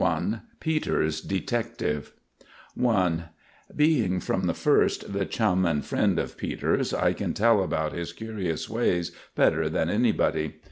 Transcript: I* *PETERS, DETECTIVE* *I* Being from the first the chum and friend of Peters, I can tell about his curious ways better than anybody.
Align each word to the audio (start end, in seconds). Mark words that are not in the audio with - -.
I* 0.03 0.39
*PETERS, 0.59 1.21
DETECTIVE* 1.21 2.11
*I* 2.83 3.25
Being 3.75 4.19
from 4.19 4.47
the 4.47 4.55
first 4.55 5.13
the 5.13 5.27
chum 5.27 5.63
and 5.63 5.85
friend 5.85 6.17
of 6.17 6.37
Peters, 6.37 6.91
I 6.91 7.13
can 7.13 7.35
tell 7.35 7.61
about 7.61 7.93
his 7.93 8.11
curious 8.11 8.67
ways 8.67 9.11
better 9.35 9.69
than 9.69 9.91
anybody. 9.91 10.55